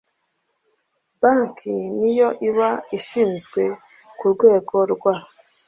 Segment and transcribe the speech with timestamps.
[1.21, 3.61] banki ni yo iba ishinzwe
[4.17, 5.15] ku rwego rwa